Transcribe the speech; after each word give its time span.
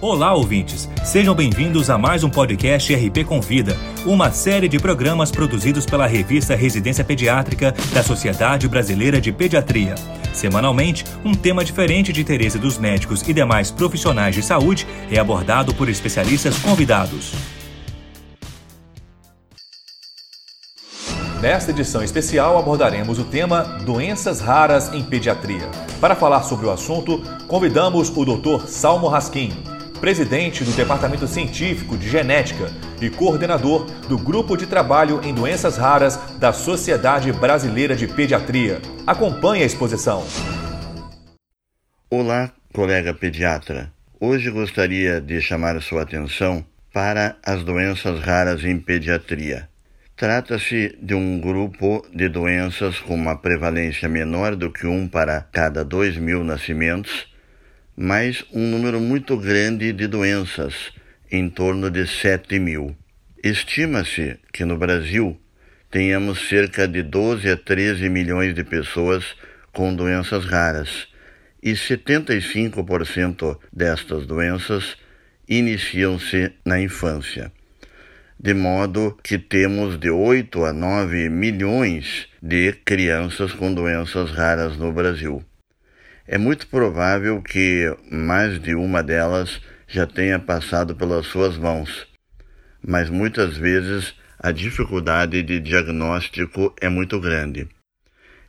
Olá, 0.00 0.32
ouvintes! 0.32 0.88
Sejam 1.04 1.34
bem-vindos 1.34 1.90
a 1.90 1.98
mais 1.98 2.22
um 2.22 2.30
podcast 2.30 2.94
RP 2.94 3.24
Convida, 3.26 3.76
uma 4.06 4.30
série 4.30 4.68
de 4.68 4.78
programas 4.78 5.32
produzidos 5.32 5.84
pela 5.84 6.06
revista 6.06 6.54
Residência 6.54 7.02
Pediátrica 7.02 7.74
da 7.92 8.00
Sociedade 8.00 8.68
Brasileira 8.68 9.20
de 9.20 9.32
Pediatria. 9.32 9.96
Semanalmente, 10.32 11.04
um 11.24 11.34
tema 11.34 11.64
diferente 11.64 12.12
de 12.12 12.20
interesse 12.20 12.60
dos 12.60 12.78
médicos 12.78 13.26
e 13.26 13.32
demais 13.32 13.72
profissionais 13.72 14.36
de 14.36 14.42
saúde 14.42 14.86
é 15.10 15.18
abordado 15.18 15.74
por 15.74 15.88
especialistas 15.88 16.56
convidados. 16.60 17.32
Nesta 21.40 21.72
edição 21.72 22.04
especial 22.04 22.56
abordaremos 22.56 23.18
o 23.18 23.24
tema 23.24 23.62
Doenças 23.84 24.40
Raras 24.40 24.92
em 24.94 25.02
Pediatria. 25.02 25.68
Para 26.00 26.14
falar 26.14 26.44
sobre 26.44 26.66
o 26.66 26.70
assunto, 26.70 27.20
convidamos 27.48 28.16
o 28.16 28.24
Dr. 28.24 28.66
Salmo 28.68 29.08
Raskin, 29.08 29.52
presidente 30.00 30.64
do 30.64 30.72
Departamento 30.72 31.26
Científico 31.26 31.96
de 31.96 32.08
Genética 32.08 32.72
e 33.00 33.10
coordenador 33.10 33.84
do 34.08 34.16
Grupo 34.16 34.56
de 34.56 34.66
Trabalho 34.66 35.20
em 35.22 35.34
Doenças 35.34 35.76
Raras 35.76 36.16
da 36.38 36.52
Sociedade 36.52 37.32
Brasileira 37.32 37.94
de 37.94 38.06
Pediatria. 38.06 38.80
Acompanhe 39.06 39.62
a 39.62 39.66
exposição. 39.66 40.24
Olá, 42.10 42.52
colega 42.72 43.12
pediatra. 43.12 43.92
Hoje 44.20 44.50
gostaria 44.50 45.20
de 45.20 45.40
chamar 45.40 45.80
sua 45.82 46.02
atenção 46.02 46.64
para 46.92 47.36
as 47.44 47.62
doenças 47.62 48.20
raras 48.20 48.64
em 48.64 48.78
pediatria. 48.78 49.68
Trata-se 50.16 50.98
de 51.00 51.14
um 51.14 51.40
grupo 51.40 52.04
de 52.12 52.28
doenças 52.28 52.98
com 52.98 53.14
uma 53.14 53.36
prevalência 53.36 54.08
menor 54.08 54.56
do 54.56 54.72
que 54.72 54.84
um 54.84 55.06
para 55.06 55.40
cada 55.40 55.84
dois 55.84 56.16
mil 56.16 56.42
nascimentos 56.42 57.27
mas 58.00 58.44
um 58.52 58.64
número 58.70 59.00
muito 59.00 59.36
grande 59.36 59.92
de 59.92 60.06
doenças, 60.06 60.92
em 61.28 61.50
torno 61.50 61.90
de 61.90 62.06
7 62.06 62.56
mil. 62.60 62.96
Estima-se 63.42 64.38
que 64.52 64.64
no 64.64 64.78
Brasil 64.78 65.36
tenhamos 65.90 66.48
cerca 66.48 66.86
de 66.86 67.02
12 67.02 67.50
a 67.50 67.56
13 67.56 68.08
milhões 68.08 68.54
de 68.54 68.62
pessoas 68.62 69.24
com 69.72 69.92
doenças 69.92 70.44
raras 70.44 71.08
e 71.60 71.72
75% 71.72 73.58
destas 73.72 74.24
doenças 74.26 74.96
iniciam-se 75.48 76.52
na 76.64 76.80
infância. 76.80 77.50
De 78.38 78.54
modo 78.54 79.18
que 79.24 79.38
temos 79.38 79.98
de 79.98 80.08
8 80.08 80.64
a 80.64 80.72
9 80.72 81.28
milhões 81.28 82.28
de 82.40 82.74
crianças 82.84 83.52
com 83.52 83.74
doenças 83.74 84.30
raras 84.30 84.76
no 84.76 84.92
Brasil. 84.92 85.44
É 86.30 86.36
muito 86.36 86.66
provável 86.66 87.40
que 87.40 87.90
mais 88.12 88.60
de 88.60 88.74
uma 88.74 89.02
delas 89.02 89.62
já 89.86 90.06
tenha 90.06 90.38
passado 90.38 90.94
pelas 90.94 91.24
suas 91.24 91.56
mãos, 91.56 92.06
mas 92.86 93.08
muitas 93.08 93.56
vezes 93.56 94.14
a 94.38 94.52
dificuldade 94.52 95.42
de 95.42 95.58
diagnóstico 95.58 96.76
é 96.82 96.88
muito 96.90 97.18
grande. 97.18 97.66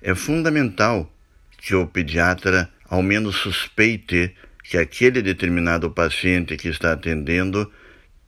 É 0.02 0.14
fundamental 0.14 1.10
que 1.58 1.74
o 1.74 1.88
pediatra 1.88 2.70
ao 2.90 3.02
menos 3.02 3.38
suspeite 3.38 4.36
que 4.62 4.78
aquele 4.78 5.22
determinado 5.22 5.90
paciente 5.90 6.58
que 6.58 6.68
está 6.68 6.92
atendendo 6.92 7.72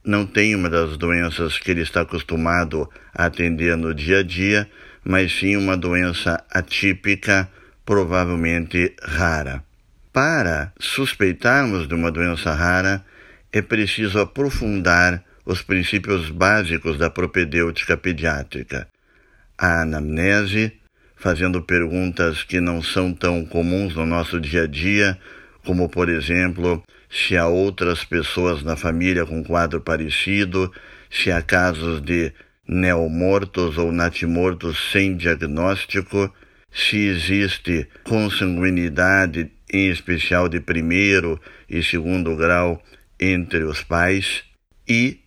não 0.01 0.25
tem 0.25 0.55
uma 0.55 0.69
das 0.69 0.95
doenças 0.95 1.59
que 1.59 1.71
ele 1.71 1.81
está 1.81 2.01
acostumado 2.01 2.89
a 3.13 3.25
atender 3.25 3.75
no 3.75 3.93
dia 3.93 4.19
a 4.19 4.23
dia, 4.23 4.71
mas 5.03 5.37
sim 5.37 5.57
uma 5.57 5.75
doença 5.75 6.41
atípica 6.49 7.49
provavelmente 7.91 8.95
rara. 9.03 9.61
Para 10.13 10.71
suspeitarmos 10.79 11.89
de 11.89 11.93
uma 11.93 12.09
doença 12.09 12.53
rara, 12.53 13.03
é 13.51 13.61
preciso 13.61 14.17
aprofundar 14.17 15.21
os 15.45 15.61
princípios 15.61 16.29
básicos 16.29 16.97
da 16.97 17.09
propedêutica 17.09 17.97
pediátrica. 17.97 18.87
A 19.57 19.81
anamnese, 19.81 20.71
fazendo 21.17 21.61
perguntas 21.61 22.43
que 22.43 22.61
não 22.61 22.81
são 22.81 23.13
tão 23.13 23.45
comuns 23.45 23.93
no 23.93 24.05
nosso 24.05 24.39
dia 24.39 24.63
a 24.63 24.67
dia, 24.67 25.19
como, 25.65 25.89
por 25.89 26.07
exemplo, 26.07 26.81
se 27.09 27.35
há 27.35 27.45
outras 27.45 28.05
pessoas 28.05 28.63
na 28.63 28.77
família 28.77 29.25
com 29.25 29.43
quadro 29.43 29.81
parecido, 29.81 30.71
se 31.09 31.29
há 31.29 31.41
casos 31.41 32.01
de 32.01 32.31
neomortos 32.65 33.77
ou 33.77 33.91
natimortos 33.91 34.77
sem 34.93 35.17
diagnóstico, 35.17 36.33
se 36.71 36.97
existe 36.97 37.87
consanguinidade, 38.03 39.51
em 39.71 39.89
especial 39.89 40.47
de 40.47 40.59
primeiro 40.59 41.39
e 41.69 41.83
segundo 41.83 42.35
grau, 42.35 42.81
entre 43.19 43.63
os 43.63 43.83
pais, 43.83 44.43
e 44.87 45.19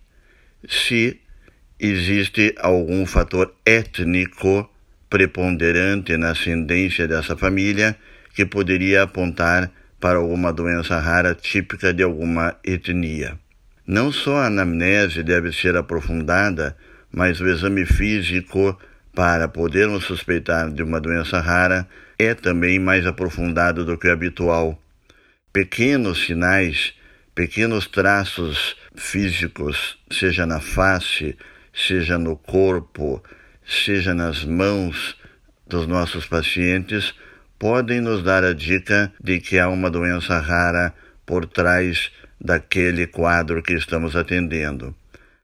se 0.69 1.21
existe 1.79 2.55
algum 2.59 3.07
fator 3.07 3.55
étnico 3.65 4.69
preponderante 5.09 6.17
na 6.17 6.31
ascendência 6.31 7.07
dessa 7.07 7.37
família 7.37 7.97
que 8.35 8.45
poderia 8.45 9.03
apontar 9.03 9.71
para 10.01 10.19
alguma 10.19 10.53
doença 10.53 10.99
rara 10.99 11.35
típica 11.35 11.93
de 11.95 12.03
alguma 12.03 12.57
etnia. 12.65 13.39
Não 13.87 14.11
só 14.11 14.39
a 14.39 14.47
anamnese 14.47 15.23
deve 15.23 15.53
ser 15.53 15.77
aprofundada, 15.77 16.77
mas 17.13 17.41
o 17.41 17.49
exame 17.49 17.87
físico 17.87 18.77
para 19.15 19.47
podermos 19.49 20.05
suspeitar 20.05 20.71
de 20.73 20.83
uma 20.83 21.01
doença 21.01 21.41
rara 21.41 21.89
é 22.19 22.35
também 22.35 22.79
mais 22.79 23.07
aprofundado 23.07 23.85
do 23.85 23.97
que 23.97 24.09
o 24.09 24.13
habitual. 24.13 24.81
Pequenos 25.53 26.27
sinais, 26.27 26.95
pequenos 27.35 27.87
traços 27.87 28.77
físicos, 28.97 29.99
seja 30.11 30.47
na 30.47 30.61
face, 30.61 31.37
seja 31.73 32.19
no 32.19 32.37
corpo, 32.37 33.23
seja 33.65 34.15
nas 34.15 34.45
mãos 34.45 35.17
dos 35.67 35.87
nossos 35.87 36.27
pacientes, 36.27 37.15
podem 37.59 38.01
nos 38.01 38.23
dar 38.23 38.45
a 38.45 38.53
dica 38.53 39.13
de 39.23 39.41
que 39.41 39.59
há 39.59 39.69
uma 39.69 39.91
doença 39.91 40.39
rara 40.39 40.93
por 41.25 41.47
trás 41.47 42.11
daquele 42.41 43.07
quadro 43.07 43.63
que 43.63 43.75
estamos 43.75 44.17
atendendo. 44.17 44.95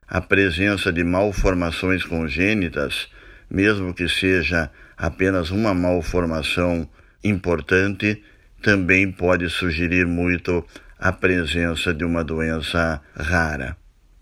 A 0.07 0.19
presença 0.19 0.91
de 0.91 1.03
malformações 1.03 2.03
congênitas 2.03 3.07
mesmo 3.51 3.93
que 3.93 4.07
seja 4.07 4.71
apenas 4.97 5.51
uma 5.51 5.73
malformação 5.73 6.89
importante, 7.23 8.23
também 8.61 9.11
pode 9.11 9.49
sugerir 9.49 10.07
muito 10.07 10.65
a 10.97 11.11
presença 11.11 11.93
de 11.93 12.05
uma 12.05 12.23
doença 12.23 13.01
rara. 13.15 13.75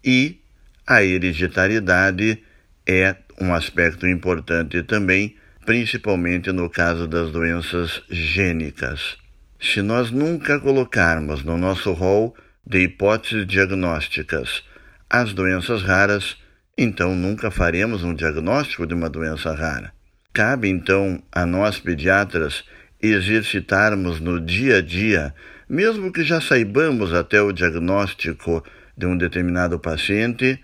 E 0.04 0.40
a 0.88 1.04
hereditariedade 1.04 2.42
é 2.88 3.16
um 3.40 3.54
aspecto 3.54 4.08
importante 4.08 4.82
também, 4.82 5.36
principalmente 5.66 6.52
no 6.52 6.70
caso 6.70 7.08
das 7.08 7.32
doenças 7.32 8.02
gênicas. 8.10 9.18
Se 9.62 9.82
nós 9.82 10.10
nunca 10.10 10.60
colocarmos 10.60 11.44
no 11.44 11.58
nosso 11.58 11.92
rol 11.92 12.36
de 12.66 12.80
hipóteses 12.80 13.46
diagnósticas 13.46 14.64
as 15.10 15.34
doenças 15.34 15.82
raras, 15.82 16.38
então 16.82 17.14
nunca 17.14 17.52
faremos 17.52 18.06
um 18.06 18.14
diagnóstico 18.14 18.88
de 18.88 18.94
uma 18.94 19.10
doença 19.10 19.54
rara. 19.54 19.92
Cabe 20.32 20.70
então 20.70 21.22
a 21.30 21.46
nós 21.46 21.78
pediatras 21.78 22.64
exercitarmos 23.02 24.22
no 24.22 24.40
dia 24.40 24.78
a 24.78 24.82
dia, 24.82 25.36
mesmo 25.68 26.10
que 26.10 26.24
já 26.24 26.40
saibamos 26.40 27.14
até 27.14 27.42
o 27.42 27.52
diagnóstico 27.52 28.64
de 28.98 29.06
um 29.06 29.18
determinado 29.18 29.78
paciente, 29.78 30.58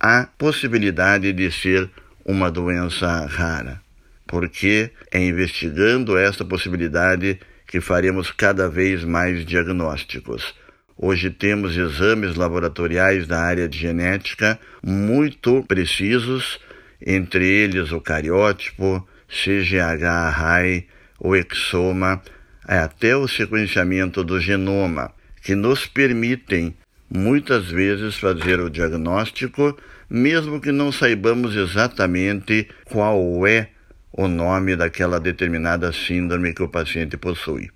a 0.00 0.26
possibilidade 0.36 1.32
de 1.32 1.48
ser 1.52 1.88
uma 2.24 2.50
doença 2.50 3.24
rara, 3.26 3.80
porque 4.26 4.90
é 5.12 5.20
investigando 5.20 6.18
esta 6.18 6.44
possibilidade 6.44 7.38
que 7.68 7.80
faremos 7.80 8.32
cada 8.32 8.68
vez 8.68 9.04
mais 9.04 9.46
diagnósticos. 9.46 10.54
Hoje 11.04 11.30
temos 11.30 11.76
exames 11.76 12.36
laboratoriais 12.36 13.26
da 13.26 13.40
área 13.40 13.68
de 13.68 13.76
genética 13.76 14.56
muito 14.80 15.64
precisos, 15.64 16.60
entre 17.04 17.44
eles 17.44 17.90
o 17.90 18.00
cariótipo, 18.00 19.04
CGH-RAI, 19.28 20.86
o 21.18 21.34
exoma, 21.34 22.22
até 22.62 23.16
o 23.16 23.26
sequenciamento 23.26 24.22
do 24.22 24.38
genoma, 24.38 25.12
que 25.42 25.56
nos 25.56 25.86
permitem 25.86 26.72
muitas 27.10 27.68
vezes 27.68 28.14
fazer 28.14 28.60
o 28.60 28.70
diagnóstico, 28.70 29.76
mesmo 30.08 30.60
que 30.60 30.70
não 30.70 30.92
saibamos 30.92 31.56
exatamente 31.56 32.68
qual 32.84 33.44
é 33.44 33.70
o 34.12 34.28
nome 34.28 34.76
daquela 34.76 35.18
determinada 35.18 35.92
síndrome 35.92 36.54
que 36.54 36.62
o 36.62 36.68
paciente 36.68 37.16
possui. 37.16 37.70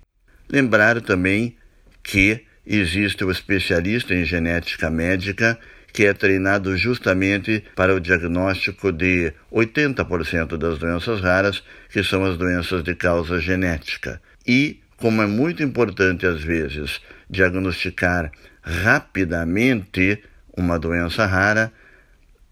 Lembrar 0.49 1.01
também 1.01 1.57
que 2.01 2.46
existe 2.67 3.23
o 3.23 3.31
especialista 3.31 4.13
em 4.13 4.25
genética 4.25 4.89
médica 4.89 5.57
que 5.93 6.05
é 6.05 6.13
treinado 6.13 6.77
justamente 6.77 7.63
para 7.75 7.95
o 7.95 7.99
diagnóstico 7.99 8.91
de 8.91 9.33
80% 9.51 10.57
das 10.57 10.77
doenças 10.77 11.21
raras, 11.21 11.63
que 11.89 12.03
são 12.03 12.23
as 12.23 12.37
doenças 12.37 12.83
de 12.83 12.93
causa 12.93 13.39
genética. 13.39 14.21
E, 14.45 14.79
como 14.97 15.23
é 15.23 15.25
muito 15.25 15.63
importante 15.63 16.27
às 16.27 16.43
vezes 16.43 17.01
diagnosticar 17.27 18.31
rapidamente 18.61 20.21
uma 20.55 20.77
doença 20.77 21.25
rara, 21.25 21.71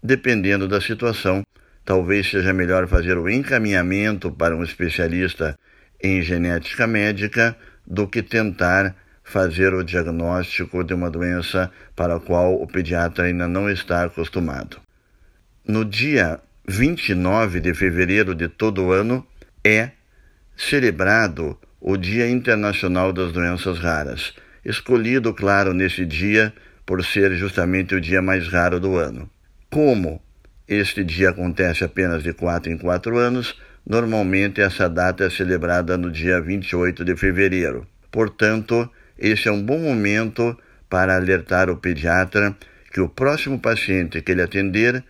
dependendo 0.02 0.66
da 0.66 0.80
situação, 0.80 1.44
talvez 1.84 2.28
seja 2.28 2.52
melhor 2.52 2.88
fazer 2.88 3.16
o 3.16 3.28
encaminhamento 3.28 4.30
para 4.30 4.56
um 4.56 4.64
especialista 4.64 5.56
em 6.02 6.20
genética 6.20 6.86
médica 6.86 7.56
do 7.86 8.08
que 8.08 8.22
tentar 8.22 8.94
fazer 9.26 9.74
o 9.74 9.82
diagnóstico 9.82 10.84
de 10.84 10.94
uma 10.94 11.10
doença 11.10 11.68
para 11.96 12.14
a 12.14 12.20
qual 12.20 12.54
o 12.62 12.66
pediatra 12.66 13.24
ainda 13.24 13.48
não 13.48 13.68
está 13.68 14.04
acostumado. 14.04 14.80
No 15.66 15.84
dia 15.84 16.38
29 16.68 17.58
de 17.58 17.74
fevereiro 17.74 18.36
de 18.36 18.48
todo 18.48 18.92
ano 18.92 19.26
é 19.64 19.90
celebrado 20.56 21.58
o 21.80 21.96
Dia 21.96 22.30
Internacional 22.30 23.12
das 23.12 23.32
Doenças 23.32 23.80
Raras, 23.80 24.32
escolhido, 24.64 25.34
claro, 25.34 25.74
nesse 25.74 26.06
dia 26.06 26.54
por 26.86 27.04
ser 27.04 27.34
justamente 27.34 27.96
o 27.96 28.00
dia 28.00 28.22
mais 28.22 28.46
raro 28.46 28.78
do 28.78 28.96
ano. 28.96 29.28
Como 29.68 30.22
este 30.68 31.02
dia 31.02 31.30
acontece 31.30 31.82
apenas 31.82 32.22
de 32.22 32.32
quatro 32.32 32.70
em 32.70 32.78
quatro 32.78 33.18
anos, 33.18 33.60
normalmente 33.84 34.60
essa 34.60 34.88
data 34.88 35.24
é 35.24 35.30
celebrada 35.30 35.98
no 35.98 36.12
dia 36.12 36.40
28 36.40 37.04
de 37.04 37.16
fevereiro. 37.16 37.84
Portanto, 38.08 38.88
esse 39.18 39.48
é 39.48 39.52
um 39.52 39.62
bom 39.62 39.78
momento 39.78 40.56
para 40.88 41.16
alertar 41.16 41.70
o 41.70 41.76
pediatra 41.76 42.56
que 42.92 43.00
o 43.00 43.08
próximo 43.08 43.58
paciente 43.58 44.22
que 44.22 44.32
ele 44.32 44.42
atender 44.42 45.04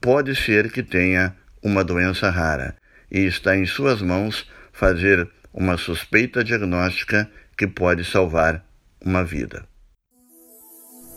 pode 0.00 0.34
ser 0.34 0.70
que 0.70 0.82
tenha 0.82 1.36
uma 1.62 1.84
doença 1.84 2.30
rara 2.30 2.76
e 3.10 3.20
está 3.20 3.56
em 3.56 3.66
suas 3.66 4.00
mãos 4.02 4.48
fazer 4.72 5.28
uma 5.52 5.76
suspeita 5.76 6.44
diagnóstica 6.44 7.28
que 7.56 7.66
pode 7.66 8.04
salvar 8.04 8.64
uma 9.04 9.24
vida. 9.24 9.64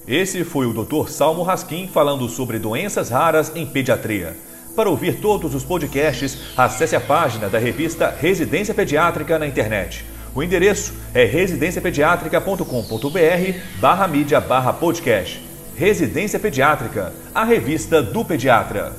Esse 0.07 0.43
foi 0.43 0.65
o 0.65 0.73
Dr. 0.73 1.09
Salmo 1.09 1.43
Raskin 1.43 1.87
falando 1.87 2.27
sobre 2.27 2.57
doenças 2.57 3.09
raras 3.09 3.55
em 3.55 3.65
pediatria. 3.65 4.35
Para 4.75 4.89
ouvir 4.89 5.19
todos 5.19 5.53
os 5.53 5.63
podcasts, 5.63 6.57
acesse 6.57 6.95
a 6.95 7.01
página 7.01 7.49
da 7.49 7.59
revista 7.59 8.09
Residência 8.09 8.73
Pediátrica 8.73 9.37
na 9.37 9.45
internet. 9.45 10.05
O 10.33 10.41
endereço 10.41 10.93
é 11.13 11.25
residenciapediatrica.com.br 11.25 13.59
barra 13.79 14.07
mídia 14.07 14.39
barra 14.39 14.71
podcast. 14.71 15.45
Residência 15.75 16.39
Pediátrica, 16.39 17.11
a 17.33 17.43
revista 17.43 18.01
do 18.01 18.23
pediatra. 18.23 18.93